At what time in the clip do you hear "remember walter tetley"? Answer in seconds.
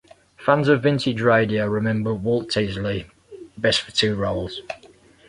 1.67-3.07